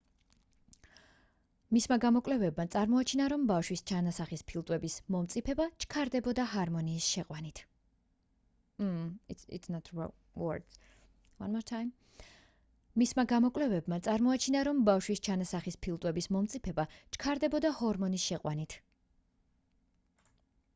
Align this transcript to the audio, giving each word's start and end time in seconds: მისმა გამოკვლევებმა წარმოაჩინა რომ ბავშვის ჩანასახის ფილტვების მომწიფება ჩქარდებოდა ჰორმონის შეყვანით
მისმა 1.75 1.95
გამოკვლევებმა 2.03 2.63
წარმოაჩინა 2.75 3.25
რომ 3.33 3.43
ბავშვის 3.51 3.83
ჩანასახის 3.91 4.43
ფილტვების 4.51 4.95
მომწიფება 5.09 5.65
ჩქარდებოდა 5.83 6.45
ჰორმონის 6.53 7.09
შეყვანით 18.37 18.73